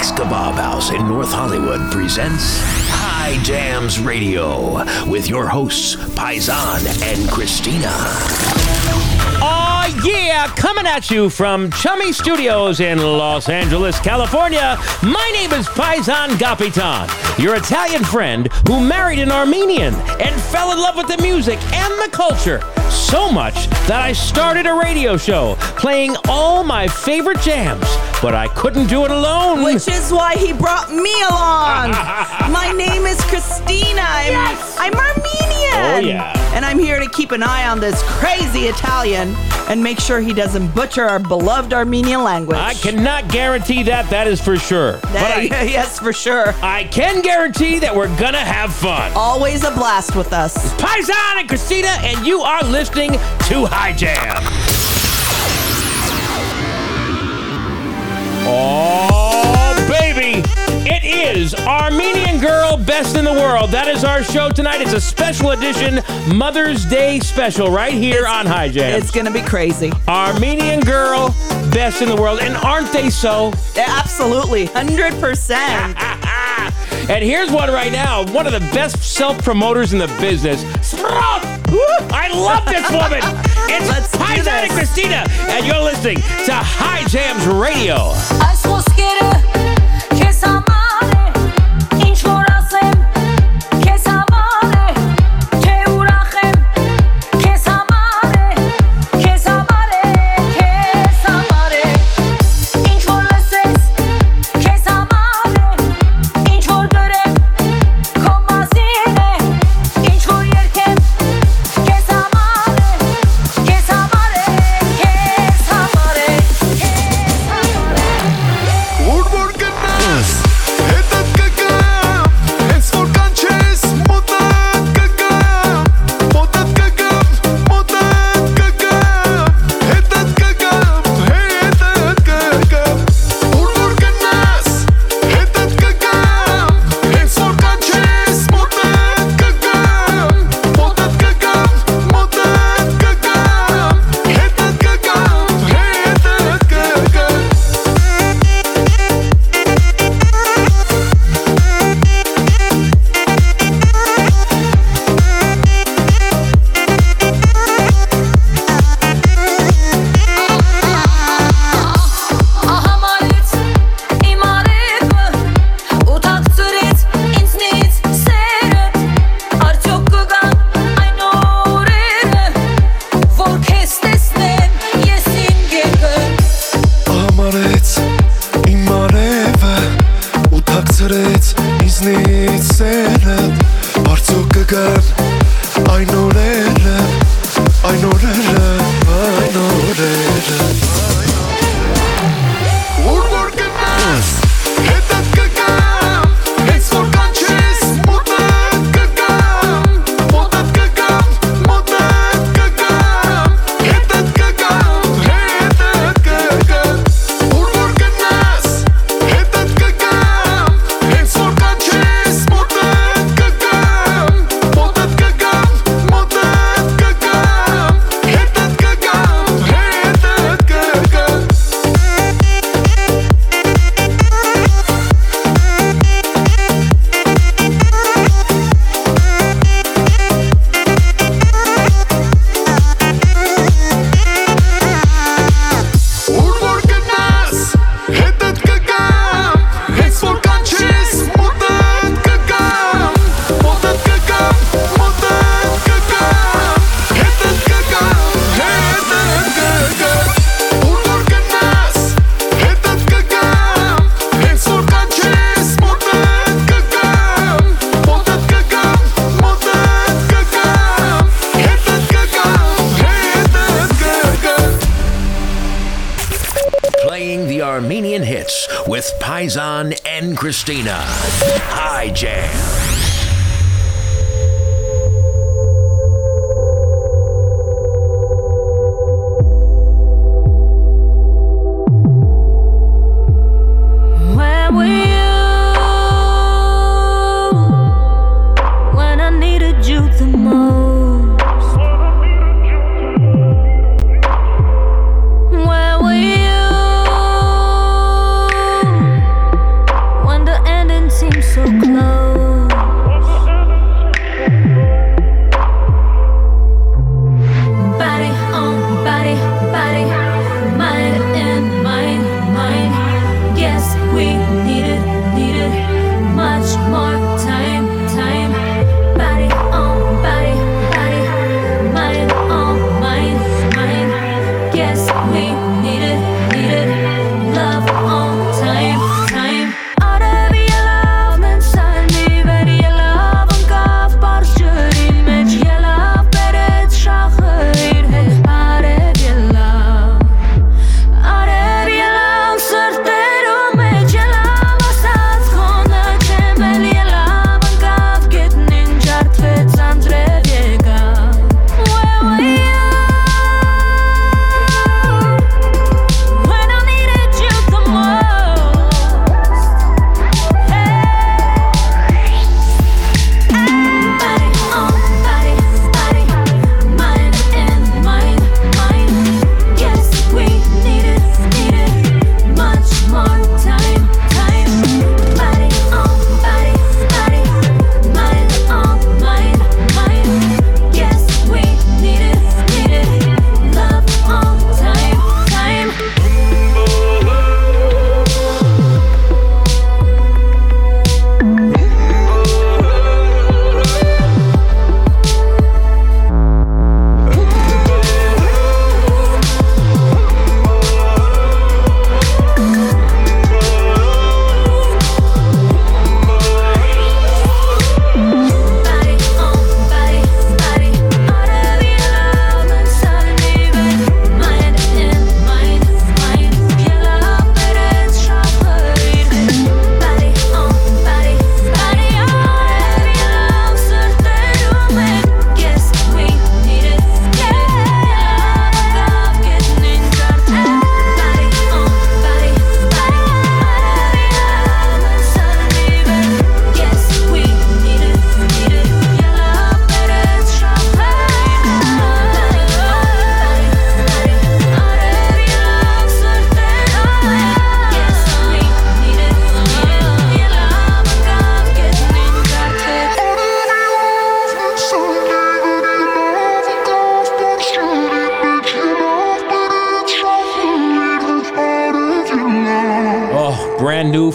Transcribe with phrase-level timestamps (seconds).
[0.00, 2.58] Mike's Kebab House in North Hollywood presents
[2.88, 7.92] High Jams Radio with your hosts, Paisan and Christina.
[9.42, 14.78] Oh, yeah, coming at you from Chummy Studios in Los Angeles, California.
[15.02, 17.06] My name is Paisan Gapitan,
[17.38, 21.92] your Italian friend who married an Armenian and fell in love with the music and
[22.00, 27.84] the culture so much that I started a radio show playing all my favorite jams,
[28.22, 29.62] but I couldn't do it alone.
[29.64, 31.90] Which is why he brought me along.
[32.52, 34.02] My name is Christina.
[34.02, 34.76] I'm, Yes!
[34.78, 35.50] I'm Armenian.
[35.72, 36.54] Oh, yeah.
[36.54, 39.34] And I'm here to keep an eye on this crazy Italian
[39.68, 42.58] and make sure he doesn't butcher our beloved Armenian language.
[42.58, 44.98] I cannot guarantee that, that is for sure.
[45.02, 46.52] But I, yes, for sure.
[46.62, 49.12] I can guarantee that we're gonna have fun.
[49.14, 50.56] Always a blast with us.
[50.56, 54.79] It's Paisan and Christina, and you are listening to High Jam.
[58.52, 60.42] Oh, baby!
[60.84, 63.70] It is Armenian Girl Best in the World.
[63.70, 64.80] That is our show tonight.
[64.80, 66.00] It's a special edition
[66.34, 69.00] Mother's Day special right here on High Jam.
[69.00, 69.92] It's going to be crazy.
[70.08, 71.28] Armenian Girl
[71.70, 72.40] Best in the World.
[72.40, 73.52] And aren't they so?
[73.76, 74.66] Absolutely.
[74.66, 75.50] 100%.
[77.08, 78.24] and here's one right now.
[78.32, 80.62] One of the best self promoters in the business.
[80.84, 81.59] Sprot!
[82.12, 83.22] I love this woman.
[83.72, 84.72] It's Let's do Paisan and.
[84.72, 88.14] Christina, and you're listening to High Jams Radio.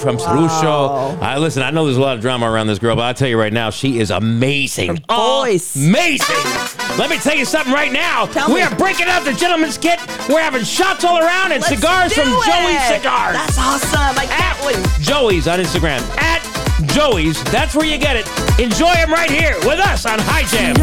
[0.05, 1.19] from Rusho.
[1.21, 1.63] I listen.
[1.63, 3.53] I know there's a lot of drama around this girl, but I tell you right
[3.53, 4.97] now, she is amazing.
[5.09, 5.75] Her voice.
[5.75, 6.45] amazing.
[6.97, 8.25] Let me tell you something right now.
[8.27, 8.61] Tell we me.
[8.61, 9.99] are breaking out the gentleman's kit.
[10.29, 12.45] We're having shots all around and Let's cigars from it.
[12.45, 13.35] Joey's Cigars.
[13.35, 14.15] That's awesome.
[14.15, 16.41] Like at that Joey's on Instagram at
[16.93, 17.41] Joey's.
[17.51, 18.27] That's where you get it.
[18.59, 20.75] Enjoy them right here with us on High Jam.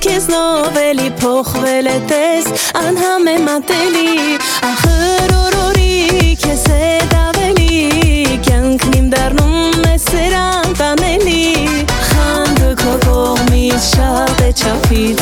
[0.00, 2.46] Kis noveli poch veletes
[3.44, 4.38] mateli
[6.56, 11.42] քեզ հետ ավելի կյանքն իմ դառնում է սերան տանելի
[12.06, 15.20] խանդը քո կողմից շատ է չափից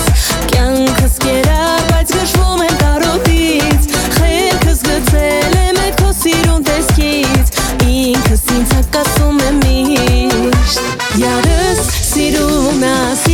[0.53, 1.59] կյանքս կերա
[1.91, 3.91] բայց գշվում եմ կարոտից
[4.21, 7.55] խելքս գցել եմ այդ քո սիրուն տեսքից
[7.99, 13.34] ինքս ինձ հակասում եմ միշտ Յարս սիրուն ու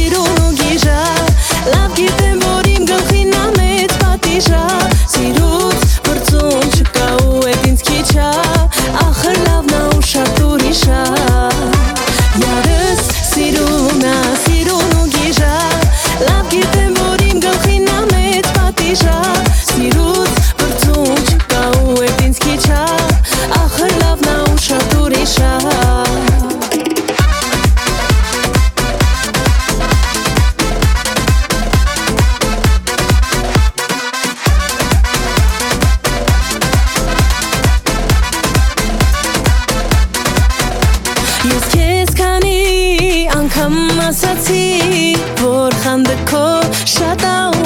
[43.70, 44.62] անգամ ասացի
[45.42, 46.44] որ խանդը քո
[46.96, 47.60] շատ ա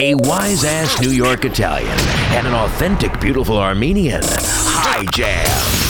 [0.00, 1.98] A wise ass New York Italian
[2.32, 4.22] and an authentic, beautiful Armenian.
[4.24, 5.89] High Jam.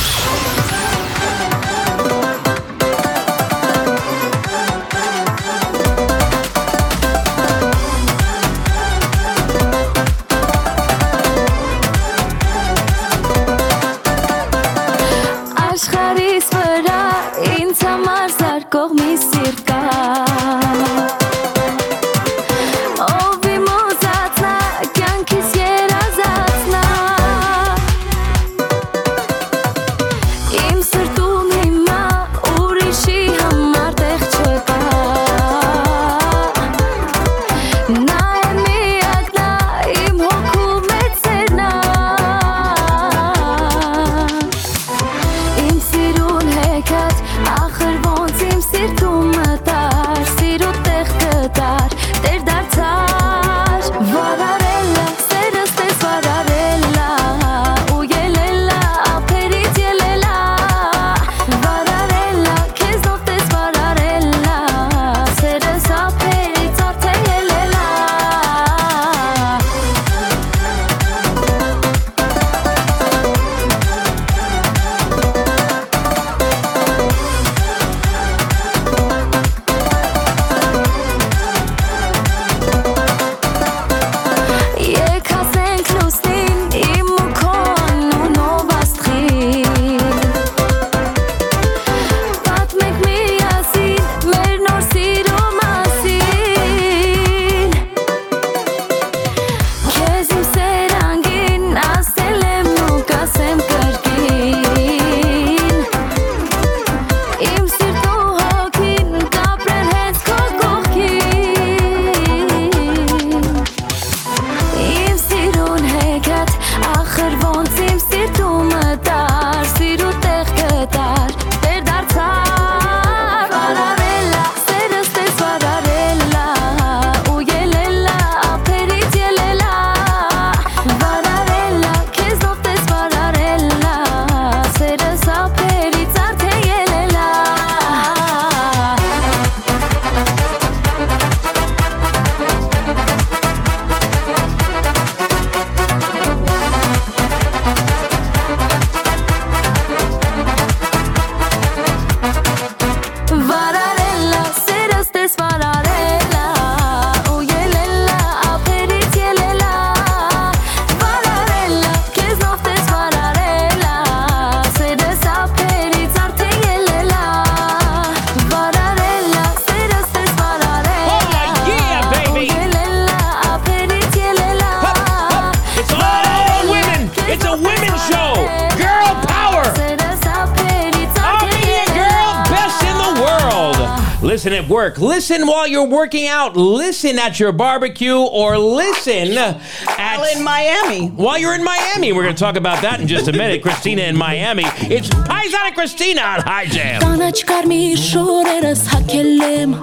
[185.59, 186.55] while you're working out.
[186.55, 189.61] Listen at your barbecue or listen Well,
[189.97, 191.07] at in Miami.
[191.09, 192.11] while you're in Miami.
[192.13, 193.61] We're going to talk about that in just a minute.
[193.61, 194.63] Christina in Miami.
[194.95, 197.01] It's Paisana Christina on High Jam.
[197.01, 199.75] Կանաչ կարմիր շորերս հակել եմ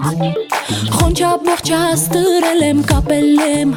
[0.96, 3.72] Խոնչապ մողջաս տրել եմ կապել եմ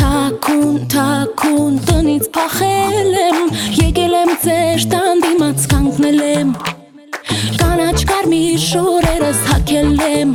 [0.00, 3.40] Թակուն, թակուն տնից փախել եմ
[3.80, 6.73] Եկել եմ ձեր տան դիմաց կանգնել եմ Կանաչ
[8.25, 10.31] կարմիր շորերս հակել եմ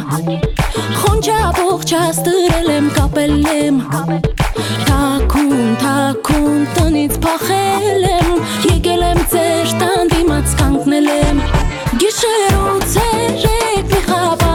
[1.01, 3.81] Խոնչապ մողջաս տրել եմ կապել եմ
[4.87, 8.31] Թակուն, թակուն տնից փախել եմ
[8.69, 11.43] Եկել եմ ձեր տան դիմաց կանգնել եմ
[12.05, 14.50] Գիշեր ու ցերեկ մի խաբար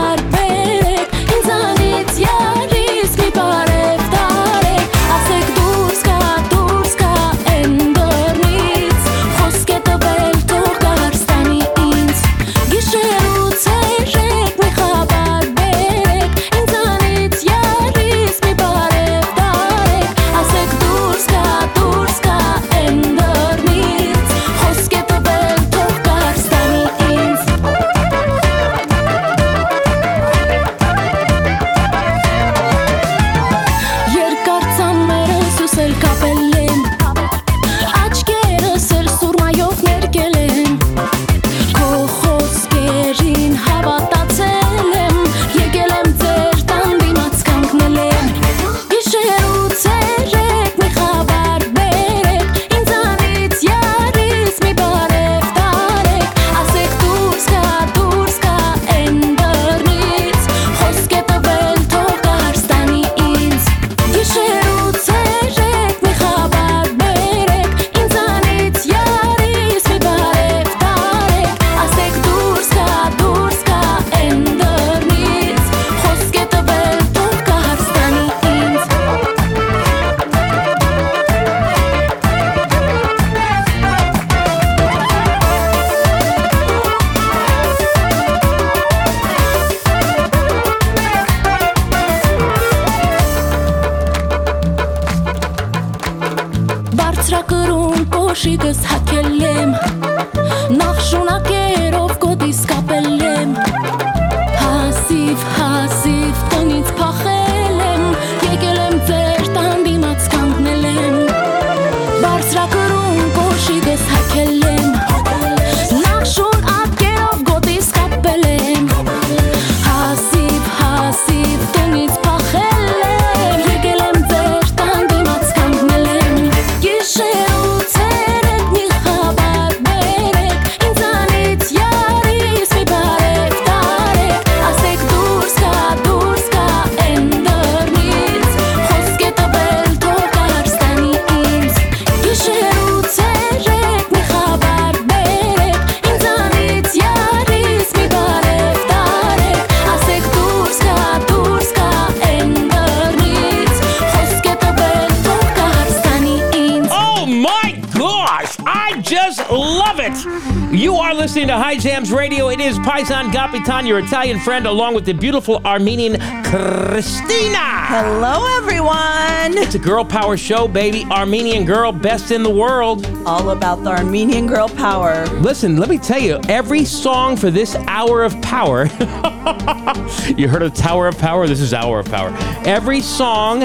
[161.36, 162.48] listening to High Jams Radio.
[162.48, 167.58] It is Paisan Gapitan, your Italian friend, along with the beautiful Armenian Christina.
[167.58, 169.62] Hello, everyone.
[169.62, 171.04] It's a girl power show, baby.
[171.10, 173.04] Armenian girl, best in the world.
[173.26, 175.26] All about the Armenian girl power.
[175.40, 178.84] Listen, let me tell you, every song for this hour of power.
[180.38, 181.46] you heard of Tower of Power?
[181.46, 182.34] This is Hour of Power.
[182.64, 183.60] Every song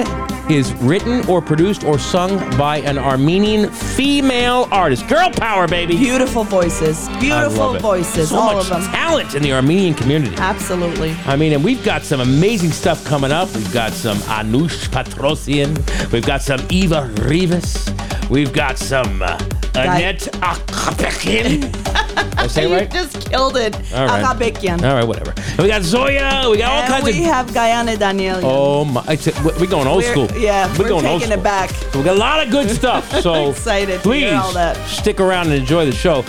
[0.50, 5.06] is written or produced or sung by an Armenian female artist.
[5.08, 5.96] Girl power, baby.
[5.96, 7.08] Beautiful voices.
[7.20, 8.30] Beautiful voices.
[8.30, 8.82] So all much of them.
[8.92, 10.34] talent in the Armenian community.
[10.36, 11.12] Absolutely.
[11.26, 13.52] I mean, and we've got some amazing stuff coming up.
[13.54, 16.12] We've got some Anush Patrosian.
[16.12, 17.92] We've got some Eva Rivas.
[18.32, 19.36] We've got some uh,
[19.74, 21.70] Annette Akapekin.
[22.38, 22.90] I say it You right?
[22.90, 23.74] just killed it.
[23.92, 24.24] All right.
[24.24, 24.82] Agabekian.
[24.82, 25.34] All right, whatever.
[25.36, 26.48] And we got Zoya.
[26.50, 27.24] We got all And kinds we of.
[27.26, 28.40] have Guyana Daniel.
[28.42, 29.04] Oh my!
[29.08, 30.40] It's, we're going old We're- school.
[30.40, 31.70] yeah, we're going old taking it back.
[31.70, 33.10] So we got a lot of good stuff.
[33.22, 34.76] So Excited to please hear all that.
[34.88, 36.24] stick around and enjoy the show.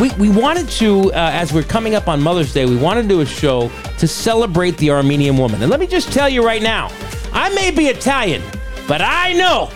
[0.00, 3.08] We, we wanted to, uh, as we're coming up on Mother's Day, we wanted to
[3.08, 5.62] do a show to celebrate the Armenian woman.
[5.62, 6.90] And let me just tell you right now,
[7.32, 8.42] I may be Italian,
[8.86, 9.70] but I know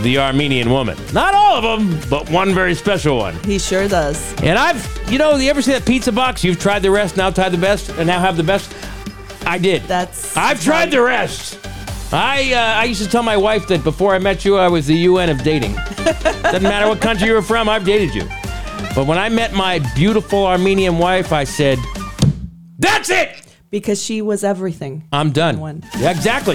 [0.00, 0.98] the Armenian woman.
[1.12, 3.34] Not all of them, but one very special one.
[3.44, 4.34] He sure does.
[4.42, 6.42] And I've, you know, you ever see that pizza box?
[6.42, 8.74] You've tried the rest, now tried the best, and now have the best.
[9.46, 9.82] I did.
[9.82, 11.58] That's I've tried the rest.
[12.12, 14.86] I uh, I used to tell my wife that before I met you, I was
[14.86, 15.74] the UN of dating.
[16.42, 18.24] Doesn't matter what country you were from, I've dated you.
[18.94, 21.78] But when I met my beautiful Armenian wife, I said,
[22.78, 25.02] "That's it." because she was everything.
[25.10, 25.58] I'm done.
[25.58, 25.82] One.
[25.98, 26.54] Yeah, exactly.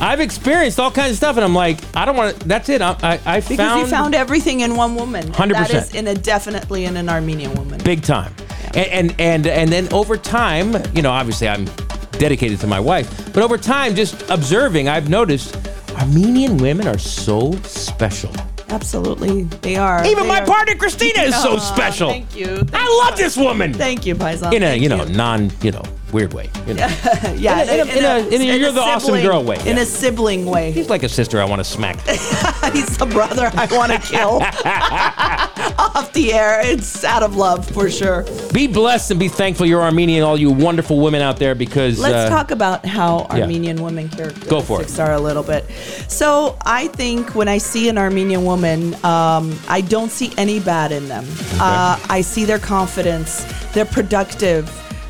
[0.00, 2.48] I've experienced all kinds of stuff, and I'm like, I don't want to.
[2.48, 2.82] That's it.
[2.82, 5.24] I, I, I Because found, you found everything in one woman.
[5.32, 5.48] 100%.
[5.52, 7.80] That is in a definitely in an Armenian woman.
[7.84, 8.34] big time,
[8.74, 11.64] and, and and and then over time, you know, obviously I'm
[12.12, 15.56] dedicated to my wife, but over time, just observing, I've noticed
[15.96, 18.32] Armenian women are so special.
[18.68, 20.04] Absolutely, they are.
[20.04, 22.08] Even They my are- partner Christina is so oh, special.
[22.10, 22.46] Thank you.
[22.58, 23.72] Thank I love this woman.
[23.72, 24.52] Thank you, Paisan.
[24.52, 25.82] in a you know non you know
[26.16, 26.48] weird way.
[26.66, 26.86] You know.
[27.36, 29.82] yeah, in a- in a- in a you're the awesome sibling- girl way, In yeah.
[29.82, 30.72] a sibling way.
[30.72, 31.96] He's like a sister I want to smack.
[32.72, 34.40] He's the brother I want to kill.
[35.78, 38.24] Off the air, it's out of love for sure.
[38.52, 42.14] be blessed and be thankful you're Armenian, all you wonderful women out there, because Let's
[42.14, 43.42] uh, talk about how yeah.
[43.42, 44.98] Armenian women characteristics Go for it.
[44.98, 45.68] are a little bit.
[46.08, 50.92] So I think when I see an Armenian woman, um, I don't see any bad
[50.92, 51.24] in them.
[51.60, 53.44] Uh, I see their confidence.
[53.74, 54.64] They're productive.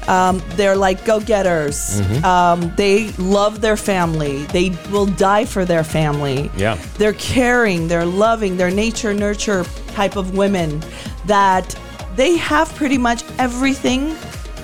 [0.09, 2.01] Um, they're like go-getters.
[2.01, 2.25] Mm-hmm.
[2.25, 4.45] Um, they love their family.
[4.47, 6.51] They will die for their family.
[6.57, 6.79] Yeah.
[6.99, 7.89] They're caring.
[7.89, 8.57] They're loving.
[8.57, 10.83] They're nature nurture type of women
[11.27, 11.75] that
[12.15, 14.17] they have pretty much everything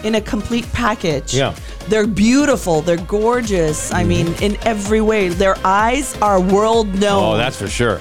[0.05, 1.35] in a complete package.
[1.35, 1.53] Yeah.
[1.53, 1.91] Mm-hmm.
[1.91, 2.81] They're beautiful.
[2.81, 3.93] They're gorgeous.
[3.93, 5.29] I mean, in every way.
[5.29, 7.35] Their eyes are world known.
[7.35, 7.99] oh, that's for sure.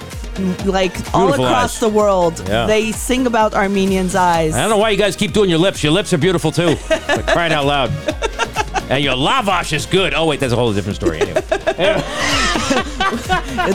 [0.66, 1.80] Like all Beautiful across eyes.
[1.80, 2.44] the world.
[2.48, 2.66] Yeah.
[2.66, 4.54] They sing about Armenians' eyes.
[4.56, 5.84] I don't know why you guys keep doing your lips.
[5.84, 6.76] Your lips are beautiful too.
[6.90, 7.92] Like, crying out loud.
[8.90, 10.14] And your lavash is good.
[10.14, 11.20] Oh wait, that's a whole different story.
[11.22, 11.42] Anyway,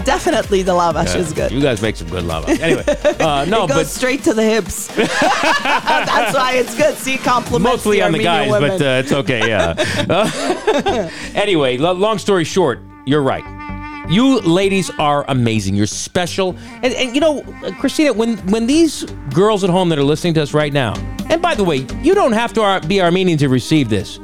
[0.04, 1.50] Definitely, the lavash is good.
[1.52, 2.60] you guys make some good lavash.
[2.60, 2.84] Anyway,
[3.20, 4.88] uh, no, it goes but straight to the hips.
[4.94, 6.96] That's why it's good.
[6.96, 8.70] See, compliments mostly the on the guys, women.
[8.78, 9.48] but uh, it's okay.
[9.48, 9.74] Yeah.
[10.08, 13.44] Uh, anyway, long story short, you're right.
[14.08, 15.74] You ladies are amazing.
[15.74, 17.42] You're special, and, and you know,
[17.80, 20.94] Christina, when when these girls at home that are listening to us right now,
[21.28, 24.18] and by the way, you don't have to be Armenian to receive this,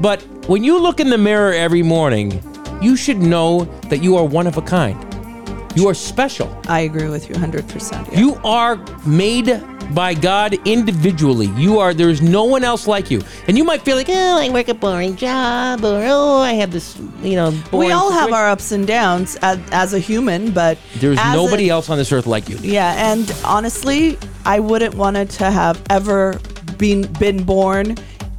[0.00, 2.42] but when you look in the mirror every morning,
[2.80, 4.96] you should know that you are one of a kind.
[5.76, 6.48] You are special.
[6.66, 8.12] I agree with you 100%.
[8.12, 8.18] yeah.
[8.18, 9.62] You are made
[9.94, 11.46] by God individually.
[11.56, 13.22] You are there's no one else like you.
[13.48, 16.72] And you might feel like, oh, I work a boring job, or oh, I have
[16.72, 20.78] this, you know, we all have our ups and downs as, as a human, but
[20.96, 22.56] There's nobody a, else on this earth like you.
[22.62, 26.38] Yeah, and honestly, I wouldn't want to have ever
[26.78, 27.96] been been born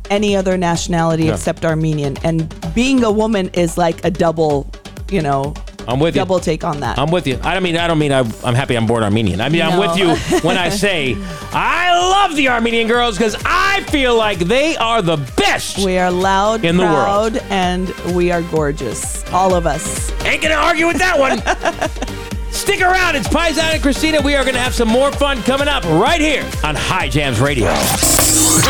[0.09, 1.33] any other nationality Yeah.
[1.33, 2.17] except Armenian.
[2.23, 4.69] And being a woman is like a double,
[5.09, 5.53] you know,
[5.87, 6.21] I'm with you.
[6.21, 6.97] double take on that.
[6.99, 7.39] I'm with you.
[7.43, 9.41] I don't mean I don't mean I, I'm happy I'm born Armenian.
[9.41, 10.15] I mean I'm with you
[10.47, 11.15] when I say
[11.51, 15.79] I love the Armenian girls because I feel like they are the best.
[15.79, 17.37] we are loud, In the world.
[17.49, 19.23] and we are gorgeous.
[19.31, 20.11] All of us.
[20.25, 21.39] Ain't gonna argue with that one.
[22.51, 23.15] Stick around.
[23.15, 24.21] It's Paisan and Christina.
[24.21, 27.71] We are gonna have some more fun coming up right here on High Jams Radio.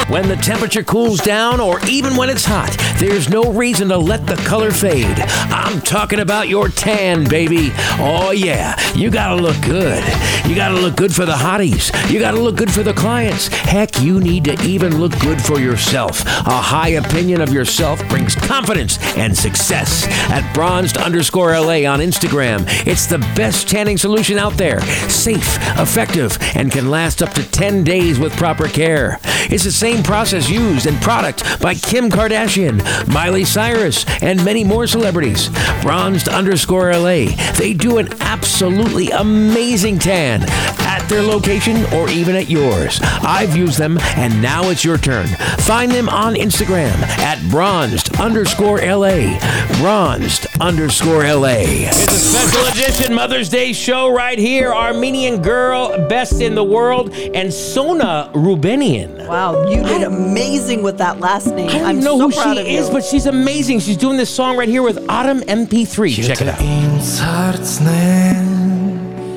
[0.07, 4.27] When the temperature cools down or even when it's hot, there's no reason to let
[4.27, 5.19] the color fade.
[5.49, 7.71] I'm talking about your tan, baby.
[7.99, 10.03] Oh, yeah, you gotta look good.
[10.45, 11.91] You gotta look good for the hotties.
[12.11, 13.47] You gotta look good for the clients.
[13.47, 16.25] Heck, you need to even look good for yourself.
[16.25, 20.05] A high opinion of yourself brings confidence and success.
[20.29, 24.81] At bronzed underscore LA on Instagram, it's the best tanning solution out there.
[25.09, 29.17] Safe, effective, and can last up to 10 days with proper care.
[29.49, 34.87] It's the same process used and product by Kim Kardashian, Miley Cyrus, and many more
[34.87, 35.49] celebrities.
[35.81, 37.27] Bronzed underscore LA.
[37.57, 40.43] They do an absolutely amazing tan
[40.81, 42.99] at their location or even at yours.
[43.21, 45.27] I've used them and now it's your turn.
[45.59, 49.39] Find them on Instagram at bronzed underscore LA.
[49.79, 51.59] Bronzed underscore LA.
[51.61, 54.72] It's a special edition Mother's Day show right here.
[54.72, 59.26] Armenian girl, best in the world, and Sona Rubenian.
[59.28, 61.68] Wow, you did amazing with that last name.
[61.68, 62.92] I don't I'm know so who proud she of is, you.
[62.94, 63.80] but she's amazing.
[63.80, 66.26] She's doing this song right here with Autumn MP3.
[66.26, 66.58] Check it out.
[66.60, 68.48] Ինձ հարցնեն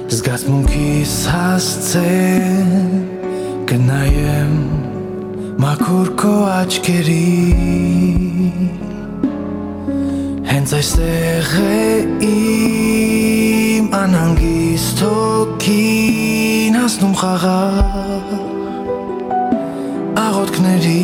[0.10, 2.72] զգացմունքիս հասցեն
[3.70, 4.54] կնայեմ
[5.60, 7.28] մաքուր քո աչքերի
[10.50, 11.90] հենց այստեղ է
[13.85, 18.29] իմ անհանգիստ հոգին հասնում խաղաղ
[20.23, 21.03] աղոթքների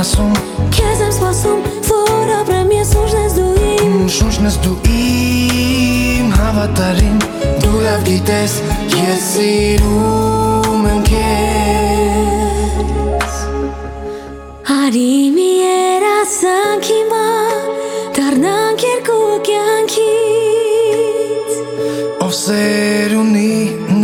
[0.00, 0.32] Ասում
[0.72, 7.18] Քեզ եմ սպասում, որ ապրեմ ես ուժն ես դու իմ Շունչն ես դու իմ հավատարիմ
[7.60, 8.52] Դու լավ գիտես
[8.94, 12.30] ես սիրում եմ քեզ
[14.76, 17.26] Արի մի երասանք հիմա
[18.20, 20.80] Դառնանք երկու կյանքից
[22.24, 23.52] Ով սեր ունի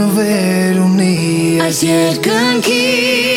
[0.03, 1.17] նվեր ունի
[1.71, 3.36] այս երկնքից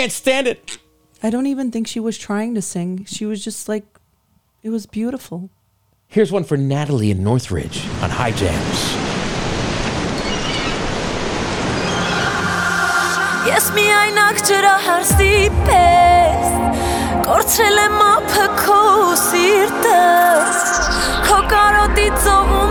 [0.00, 0.78] can't stand it.
[1.22, 3.04] I don't even think she was trying to sing.
[3.06, 3.84] She was just like,
[4.62, 5.50] it was beautiful.
[6.08, 8.80] Here's one for Natalie in Northridge on High Jams.
[13.46, 15.34] Ես միայնակ ջրահարսի
[15.68, 16.48] պես
[17.26, 18.80] Կորցրել եմ ապը քո
[19.22, 20.00] սիրտը
[21.28, 22.69] Քո կարոտի ծովում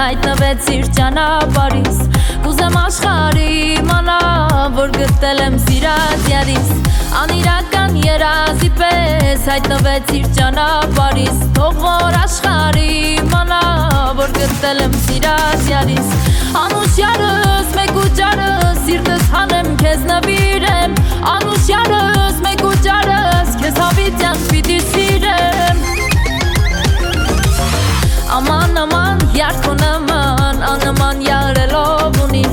[0.00, 1.96] պես հայտնվեցիր ճանապարհիս
[2.44, 3.48] Կուզեմ աշխարհի
[3.80, 4.16] իմանա,
[4.76, 6.70] որ գտել եմ սիրած յարիս
[7.20, 13.60] Անիրական երազի պես հայտնվեցիր ճանապարհիս Թող որ աշխարհի իմանա,
[14.22, 16.16] որ գտել եմ սիրած յարիս
[16.64, 20.98] Անուշ յարս, մեկ ու ջարս, սիրտս հանեմ քեզ նվիրեմ
[21.36, 25.89] Անուշ յարս, մեկ ու ջարս, քեզ հավիտյան պիտի սիրեմ
[28.40, 32.44] Aman aman yar konaman Anaman yarelov uni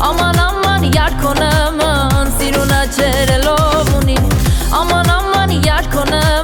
[0.00, 4.16] Aman aman yar konaman Siruna çerelov uni
[4.72, 6.41] Aman aman yar konaman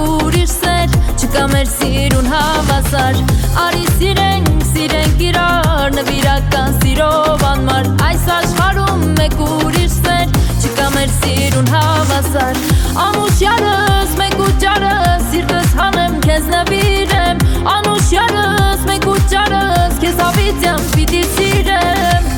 [0.00, 3.18] ուրիշ սեր Չկա մեր սիրուն հավասար
[3.64, 10.34] Արի սիրենք, սիրենք իրար Նվիրական սիրով անմար Այս աշխարհում մեկ ուրիշ սեր
[10.64, 12.60] Չկա մեր սիրուն հավասար
[13.06, 17.44] Ամուշ յարս, մեկ ու ջարս Սիրտս հանեմ, քեզ նվիրեմ
[17.76, 22.28] Անուշ յարս, մեկ ու ջարս Քեզ հավիտյան պիտի սիրեմ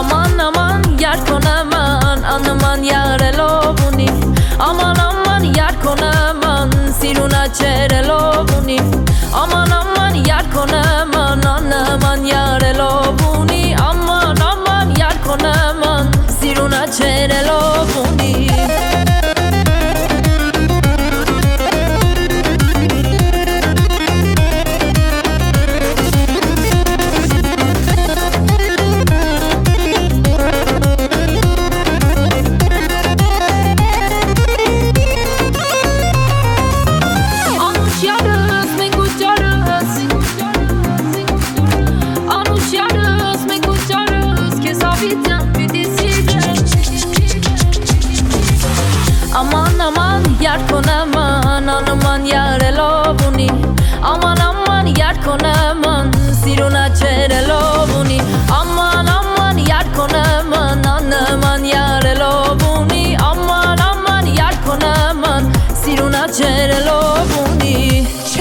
[0.00, 3.59] Aman aman yar konaman Anaman yarelov
[9.32, 9.69] Aman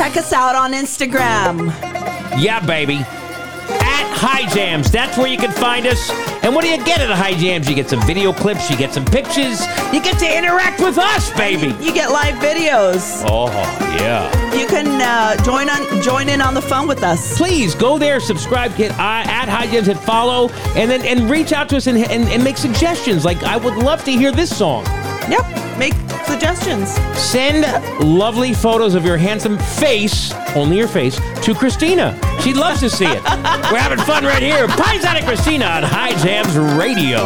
[0.09, 1.67] Check us out on Instagram.
[2.41, 2.95] Yeah, baby.
[2.95, 4.89] At High Jams.
[4.89, 6.09] That's where you can find us.
[6.43, 7.69] And what do you get at High Jams?
[7.69, 9.61] You get some video clips, you get some pictures,
[9.93, 11.75] you get to interact with us, baby.
[11.79, 13.23] You get live videos.
[13.27, 13.49] Oh,
[14.01, 14.33] yeah.
[14.57, 17.37] You can uh, join on join in on the phone with us.
[17.37, 21.53] Please go there, subscribe, get uh, at High Jams, hit follow, and then and reach
[21.53, 23.25] out to us and, and, and make suggestions.
[23.25, 24.85] Like, I would love to hear this song.
[25.29, 25.68] Yep.
[26.39, 26.91] Make suggestions.
[27.19, 27.65] Send
[28.01, 32.17] lovely photos of your handsome face, only your face, to Christina.
[32.41, 33.23] She loves to see it.
[33.71, 34.67] We're having fun right here.
[34.67, 37.19] Paisana Christina on High Jams Radio.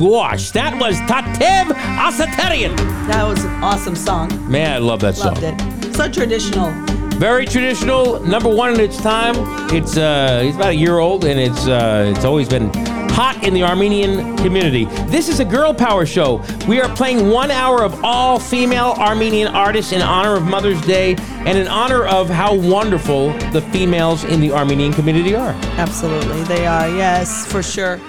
[0.00, 1.66] Gosh, that was Tatev
[1.98, 2.76] Asatarian.
[3.06, 4.28] That was an awesome song.
[4.50, 5.42] Man, I love that Loved song.
[5.42, 5.94] Loved it.
[5.94, 6.72] So traditional.
[7.18, 9.34] Very traditional, number one in its time.
[9.74, 12.72] It's uh, it's about a year old, and it's uh, it's always been
[13.10, 14.86] hot in the Armenian community.
[15.08, 16.42] This is a girl power show.
[16.66, 21.16] We are playing one hour of all female Armenian artists in honor of Mother's Day
[21.44, 25.52] and in honor of how wonderful the females in the Armenian community are.
[25.76, 26.42] Absolutely.
[26.44, 26.88] They are.
[26.88, 28.00] Yes, for sure.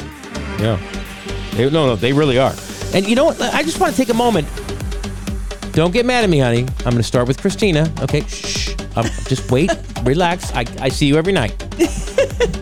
[0.57, 0.79] Yeah.
[1.51, 2.53] They, no, no, they really are.
[2.93, 3.41] And you know what?
[3.41, 4.47] I just want to take a moment.
[5.73, 6.61] Don't get mad at me, honey.
[6.79, 7.91] I'm going to start with Christina.
[8.01, 8.75] Okay, shh.
[8.95, 9.71] Um, just wait,
[10.03, 10.51] relax.
[10.53, 11.57] I, I see you every night.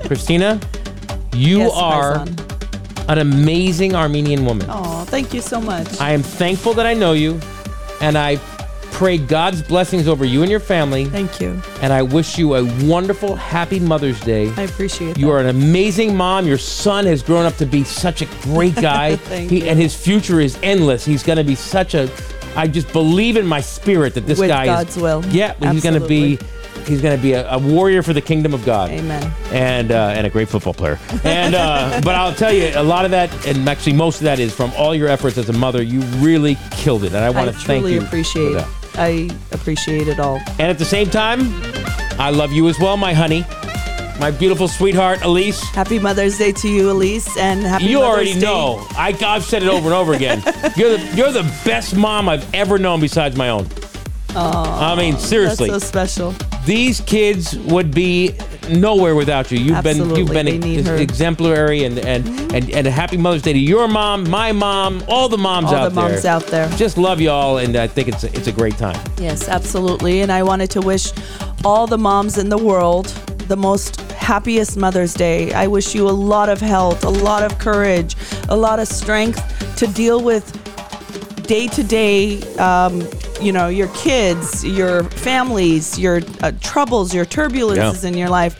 [0.05, 0.59] Christina,
[1.33, 2.25] you Yes, are
[3.07, 4.67] an amazing Armenian woman.
[4.69, 5.99] Oh, thank you so much.
[5.99, 7.39] I am thankful that I know you,
[8.01, 8.35] and I
[8.99, 11.05] pray God's blessings over you and your family.
[11.05, 11.61] Thank you.
[11.81, 14.53] And I wish you a wonderful, happy Mother's Day.
[14.57, 15.17] I appreciate it.
[15.17, 15.31] You that.
[15.31, 16.45] are an amazing mom.
[16.45, 19.15] Your son has grown up to be such a great guy.
[19.15, 19.67] Thank he, you.
[19.67, 21.05] And his future is endless.
[21.05, 22.11] He's going to be such a.
[22.57, 25.01] I just believe in my spirit that this guy, With guy God's is.
[25.01, 25.25] will.
[25.27, 26.37] Yeah, he's going to be.
[26.85, 28.89] He's going to be a, a warrior for the kingdom of God.
[28.89, 29.31] Amen.
[29.53, 30.99] And uh, and a great football player.
[31.23, 34.39] And uh, but I'll tell you, a lot of that, and actually most of that,
[34.39, 35.81] is from all your efforts as a mother.
[35.81, 38.01] You really killed it, and I I want to thank truly you.
[38.01, 38.47] appreciate.
[38.47, 38.78] For that.
[38.99, 40.41] I appreciate it all.
[40.59, 41.39] And at the same time,
[42.19, 43.45] I love you as well, my honey,
[44.19, 45.61] my beautiful sweetheart, Elise.
[45.69, 48.39] Happy Mother's Day to you, Elise, and happy you Mother's already Day.
[48.41, 48.85] know.
[48.91, 50.39] I, I've said it over and over again.
[50.75, 53.67] you're the you're the best mom I've ever known besides my own.
[54.35, 56.35] Oh, I mean, seriously, That's so special.
[56.69, 58.35] These kids would be
[58.69, 59.57] nowhere without you.
[59.57, 63.41] You've been you've been they need ex- exemplary, and and, and and a happy Mother's
[63.41, 66.31] Day to your mom, my mom, all the moms All out the moms there.
[66.31, 66.69] out there.
[66.77, 68.99] Just love you all, and I think it's a, it's a great time.
[69.17, 70.21] Yes, absolutely.
[70.21, 71.11] And I wanted to wish
[71.65, 73.07] all the moms in the world
[73.47, 75.51] the most happiest Mother's Day.
[75.53, 78.15] I wish you a lot of health, a lot of courage,
[78.47, 79.41] a lot of strength
[79.77, 80.45] to deal with
[81.47, 83.01] day to day, um,
[83.41, 88.09] you know, your kids, your families, your uh, troubles, your turbulences Yeah.
[88.09, 88.57] in your life.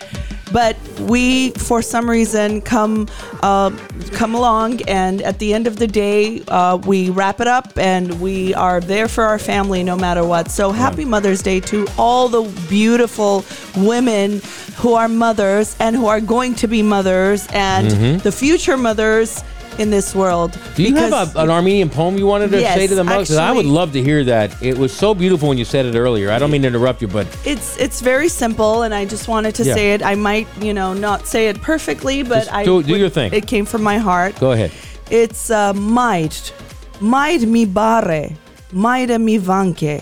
[0.51, 3.07] But we, for some reason, come
[3.43, 3.69] uh,
[4.13, 8.19] come along, and at the end of the day, uh, we wrap it up, and
[8.19, 10.49] we are there for our family no matter what.
[10.49, 13.45] So happy Mother's Day to all the beautiful
[13.77, 14.41] women
[14.77, 19.43] who are mothers and who are going to be mothers, and the future mothers
[19.80, 20.57] in this world.
[20.75, 23.30] Do you have a, an Armenian poem you wanted to Yes, say to the mothers?
[23.30, 24.51] 'Cause I would actually- love to hear that.
[24.61, 26.32] It was so beautiful when you said it earlier.
[26.32, 29.55] I don't mean to interrupt you, but It's it's very simple, and I just wanted
[29.55, 29.73] to Yeah.
[29.75, 30.01] say it.
[30.03, 33.32] I might, you know, not say it perfectly, but Just I do- do your thing.
[33.34, 34.34] It came from my heart.
[34.39, 34.71] go ahead.
[35.09, 36.51] It's uh, might,
[36.99, 38.30] might mi bare,
[38.73, 39.95] might mi vanke,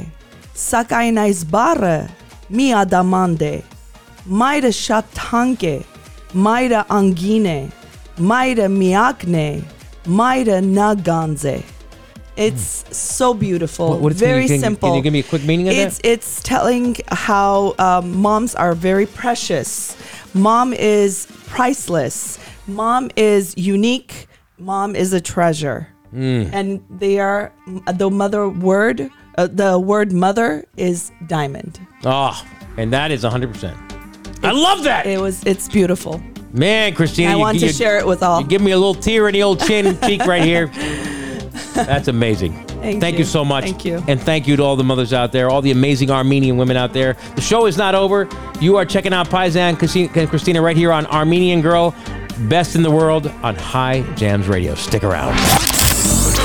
[0.56, 2.10] sakain ais bare,
[2.50, 3.64] mi adamande,
[4.26, 5.84] might shatanke,
[6.34, 7.72] might angine,
[8.20, 9.64] might miakne,
[10.06, 11.64] might naganze.
[12.36, 13.90] It's so beautiful.
[13.90, 14.96] What- what is- can you- very can you- can simple.
[14.96, 15.88] you give me a quick meaning of that?
[15.88, 19.96] it's, It's telling how um, moms are very precious.
[20.36, 22.38] Mom is priceless.
[22.68, 24.28] Mom is unique.
[24.60, 25.88] Mom is a treasure.
[26.16, 26.50] Mm.
[26.54, 27.52] And they are
[27.96, 29.10] the mother word.
[29.38, 31.80] Uh, the word mother is diamond.
[32.06, 32.40] Oh,
[32.78, 33.74] and that is 100%.
[34.44, 35.06] I love that.
[35.08, 35.44] It was.
[35.46, 36.22] It's beautiful.
[36.54, 38.42] Man, Christina, I you, want you, to share it with all.
[38.42, 40.68] you give me a little tear in the old chin and cheek right here.
[41.74, 42.54] That's amazing.
[42.82, 43.20] Thank you.
[43.20, 43.26] you.
[43.26, 43.66] so much.
[43.66, 44.04] Thank you.
[44.08, 46.94] And thank you to all the mothers out there, all the amazing Armenian women out
[46.94, 47.18] there.
[47.36, 48.30] The show is not over.
[48.62, 51.94] You are checking out Paisan and Christina right here on Armenian Girl,
[52.48, 54.76] best in the world on High Jams Radio.
[54.76, 55.36] Stick around.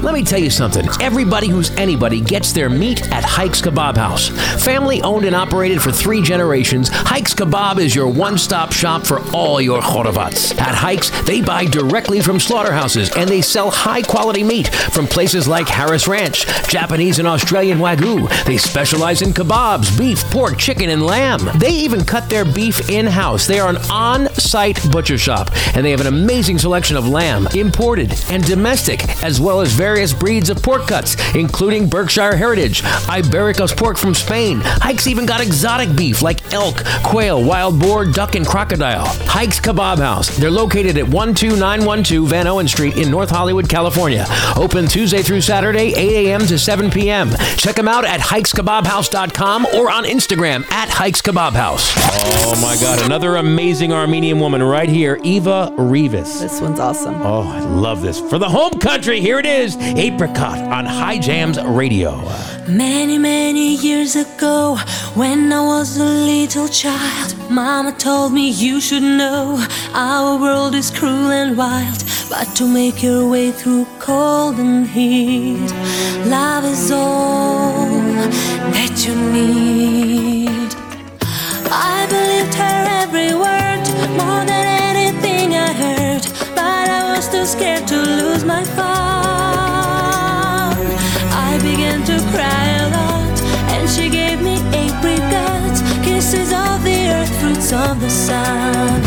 [0.03, 0.89] Let me tell you something.
[1.01, 4.31] Everybody who's anybody gets their meat at Hikes Kebab House.
[4.65, 9.21] Family owned and operated for three generations, Hikes Kebab is your one stop shop for
[9.33, 10.59] all your chorovats.
[10.59, 15.47] At Hikes, they buy directly from slaughterhouses and they sell high quality meat from places
[15.47, 18.29] like Harris Ranch, Japanese and Australian Wagyu.
[18.45, 21.49] They specialize in kebabs, beef, pork, chicken, and lamb.
[21.59, 23.47] They even cut their beef in house.
[23.47, 27.47] They are an on site butcher shop and they have an amazing selection of lamb,
[27.55, 33.77] imported and domestic, as well as various breeds of pork cuts, including Berkshire Heritage, Ibericus
[33.77, 34.63] pork from Spain.
[34.65, 39.05] Hikes even got exotic beef like elk, quail, wild boar, duck, and crocodile.
[39.27, 40.35] Hikes Kebab House.
[40.35, 44.25] They're located at 12912 Vanowen Street in North Hollywood, California.
[44.57, 46.41] Open Tuesday through Saturday, 8 a.m.
[46.47, 47.29] to 7 p.m.
[47.59, 51.93] Check them out at hikeskebabhouse.com or on Instagram at Hikes Kebab House.
[51.99, 56.41] Oh my God, another amazing Armenian woman right here, Eva Rivas.
[56.41, 57.21] This one's awesome.
[57.21, 58.19] Oh, I love this.
[58.19, 62.21] For the home country, here it is Apricot on High Jams Radio.
[62.69, 64.77] Many, many years ago,
[65.15, 70.91] when I was a little child, Mama told me you should know our world is
[70.91, 72.05] cruel and wild.
[72.31, 75.71] But to make your way through cold and heat,
[76.27, 77.91] love is all
[78.73, 80.71] that you need.
[81.71, 83.85] I believed her every word
[84.17, 84.72] more than
[87.23, 88.83] just too scared to lose my phone.
[91.31, 97.33] I began to cry a lot, and she gave me apricots, kisses of the earth,
[97.41, 99.03] fruits of the sun.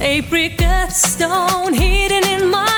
[0.00, 2.69] Apricots, stone hidden in my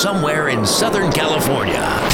[0.00, 2.09] somewhere in Southern California.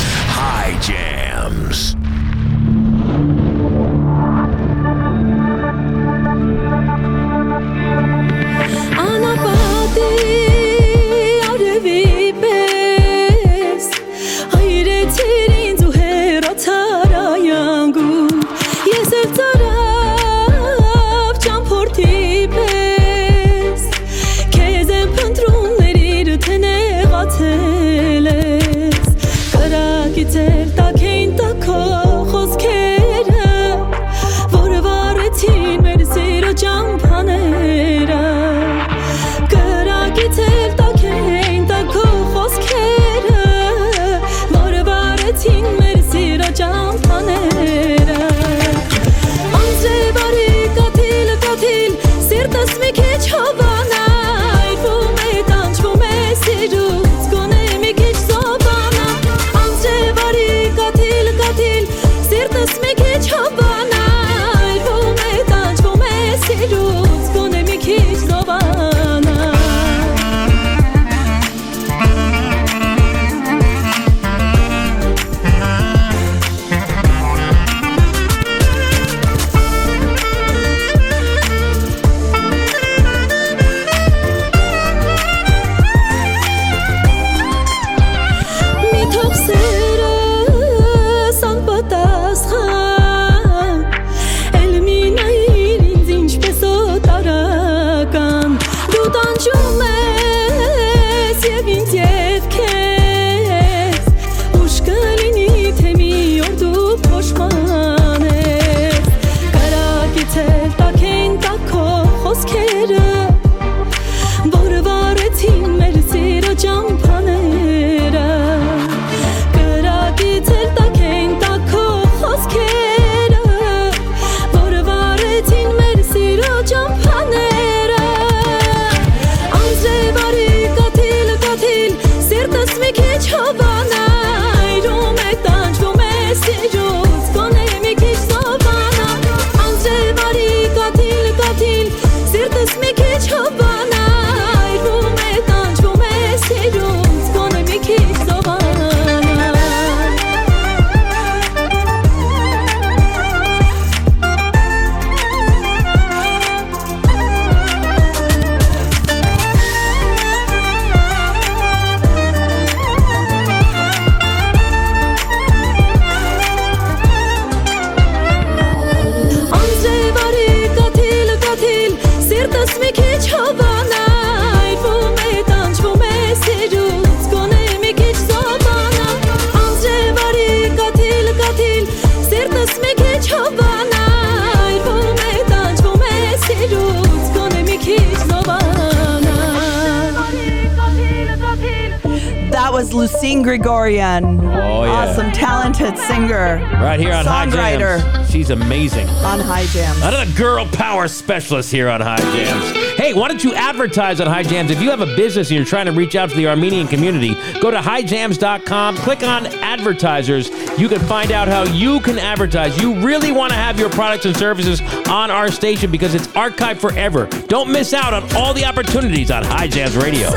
[198.47, 199.09] She's amazing.
[199.09, 199.99] On High Jams.
[200.03, 202.97] Another girl power specialist here on High Jams.
[202.97, 204.71] Hey, why don't you advertise on High Jams?
[204.71, 207.35] If you have a business and you're trying to reach out to the Armenian community,
[207.61, 210.49] go to highjams.com, click on advertisers.
[210.79, 212.81] You can find out how you can advertise.
[212.81, 216.79] You really want to have your products and services on our station because it's archived
[216.79, 217.27] forever.
[217.49, 220.31] Don't miss out on all the opportunities on High Jams Radio.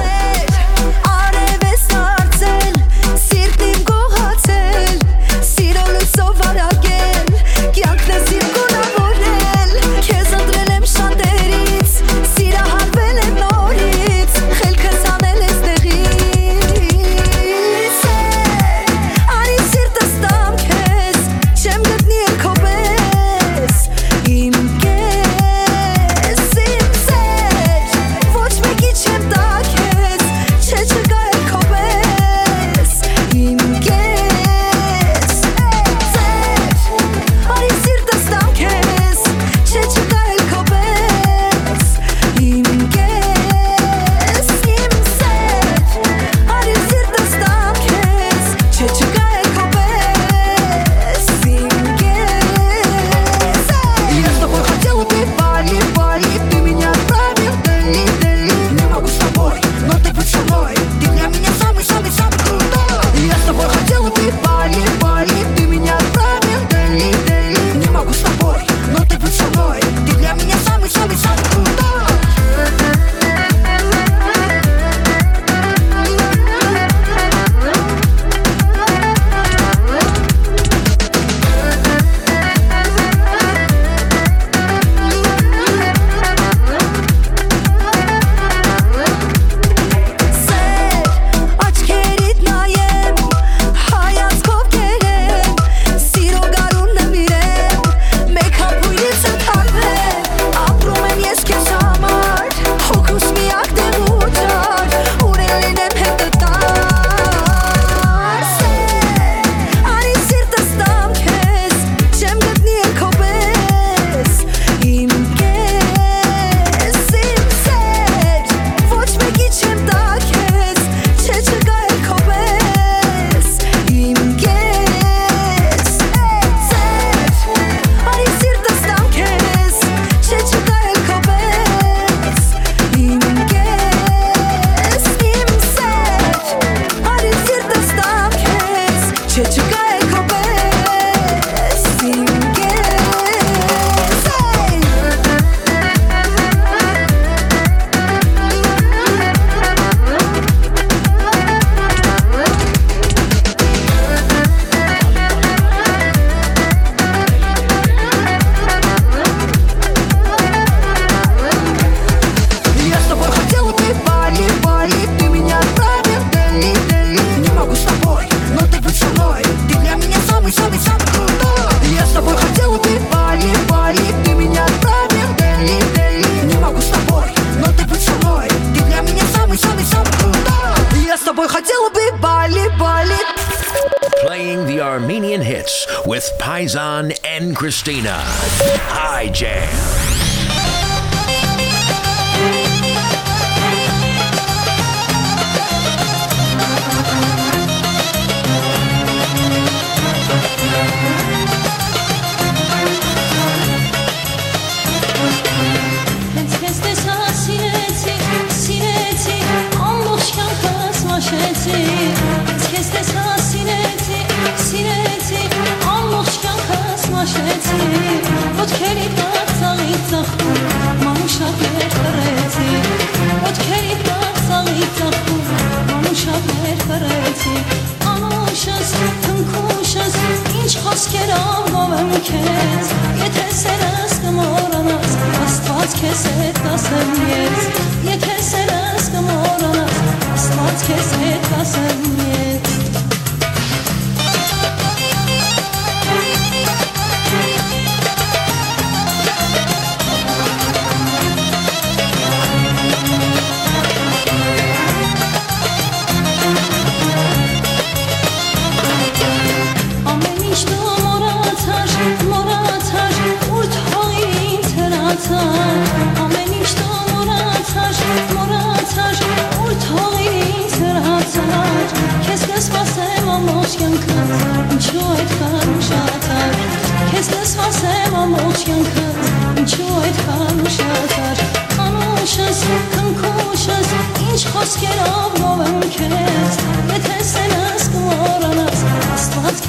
[236.00, 237.66] քեզ հետ ասեմ ես,
[238.08, 239.98] եթե սրանս կմորանաս,
[240.36, 242.49] Աստված քեզ հետ ասեմ ես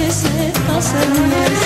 [0.01, 1.59] Kesed kasem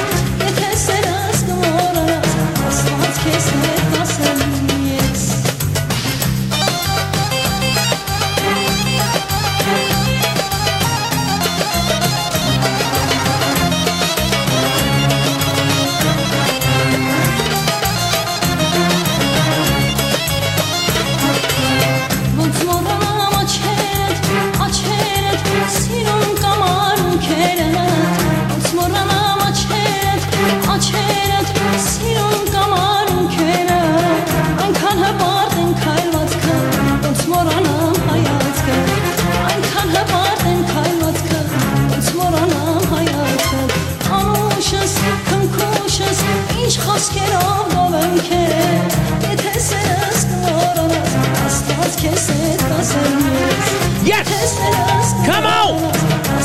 [55.24, 55.92] Come on!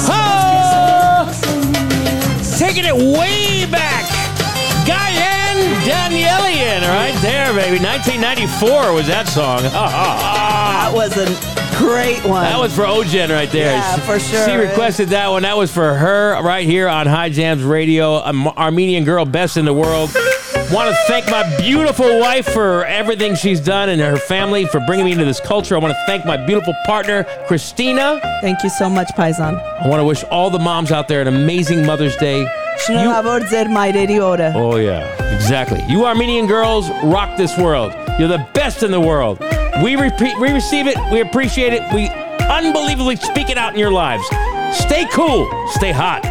[0.08, 1.30] Oh!
[2.58, 4.06] Taking it way back.
[4.86, 7.84] Guyan Danielian, right there, baby.
[7.84, 9.60] 1994 was that song.
[9.66, 10.90] Ah, ah, ah.
[10.90, 11.26] That was a
[11.78, 12.44] great one.
[12.44, 13.74] That was for Ogen, right there.
[13.74, 14.48] Yeah, for sure.
[14.48, 15.44] She requested that one.
[15.44, 19.66] That was for her right here on High Jams Radio, um, Armenian girl, best in
[19.66, 20.10] the world.
[20.72, 25.06] Want to thank my beautiful wife for everything she's done and her family for bringing
[25.06, 25.76] me into this culture.
[25.76, 28.20] I want to thank my beautiful partner, Christina.
[28.42, 29.60] Thank you so much, Paisan.
[29.60, 32.42] I want to wish all the moms out there an amazing Mother's Day.
[32.42, 32.48] You,
[34.56, 35.84] oh, yeah, exactly.
[35.88, 37.92] You Armenian girls rock this world.
[38.20, 39.40] You're the best in the world.
[39.84, 42.10] We, repeat, we receive it, we appreciate it, we
[42.46, 44.24] unbelievably speak it out in your lives.
[44.78, 46.24] Stay cool, stay hot,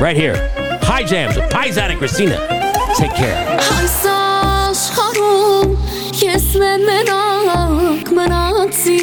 [0.00, 0.36] right here.
[0.80, 2.63] High Jams with Paisan and Christina.
[2.94, 3.42] Take care.
[3.58, 5.72] Այս աշխարհում
[6.20, 8.98] ես մենակ մնացի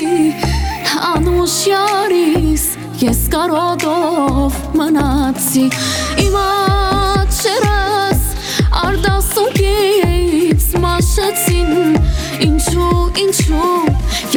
[1.10, 2.64] անուշ յարիս
[3.02, 5.66] ես կարոտով մնացի
[6.24, 8.24] իմ աչերս
[8.86, 12.00] արդասունքից մաշեցին
[12.48, 13.76] ինչու ինչու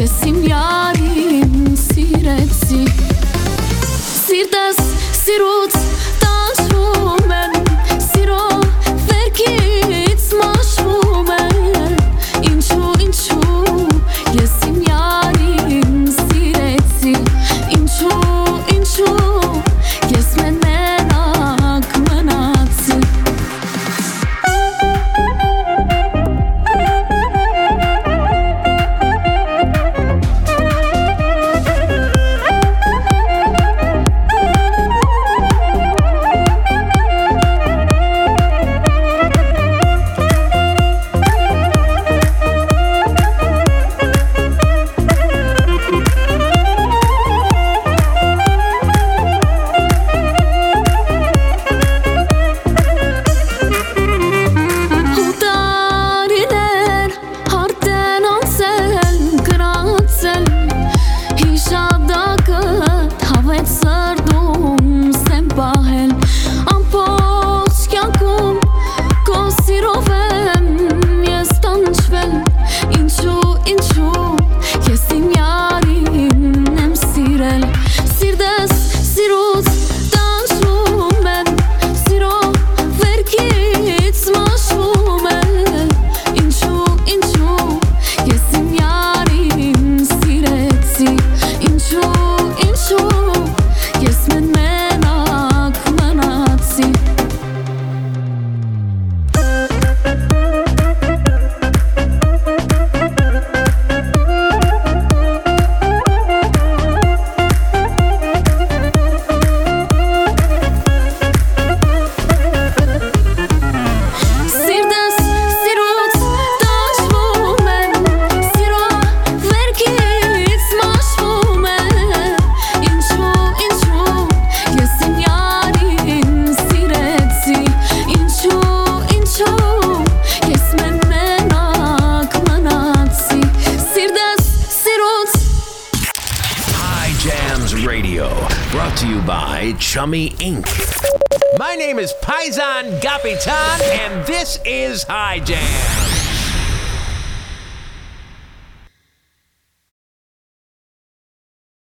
[0.03, 2.83] ես իմ յարին սիրեցի
[4.25, 4.83] Սիրտս
[5.23, 5.94] սիրուց